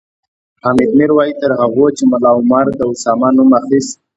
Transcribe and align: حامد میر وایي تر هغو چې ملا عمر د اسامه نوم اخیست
حامد 0.63 0.89
میر 0.97 1.11
وایي 1.13 1.33
تر 1.41 1.51
هغو 1.59 1.85
چې 1.97 2.03
ملا 2.11 2.31
عمر 2.39 2.65
د 2.75 2.81
اسامه 2.93 3.29
نوم 3.37 3.49
اخیست 3.59 3.93